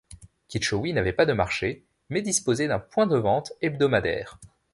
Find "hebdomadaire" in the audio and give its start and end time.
3.61-4.39